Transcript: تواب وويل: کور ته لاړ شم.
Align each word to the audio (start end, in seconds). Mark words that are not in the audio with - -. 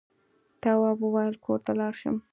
تواب 0.61 0.97
وويل: 1.03 1.33
کور 1.45 1.59
ته 1.65 1.71
لاړ 1.79 1.93
شم. 2.01 2.15